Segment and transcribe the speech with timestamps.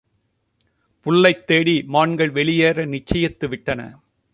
[1.05, 3.81] புல்லைத் தேடி மான்கள் வெளியேற நிச்சயித்து விட்டன.